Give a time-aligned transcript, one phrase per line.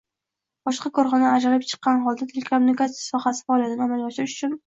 [0.67, 4.59] boshqa korxona ajralib chiqqan holda telekommunikatsiya sohasida faoliyatni amalga oshirish uchun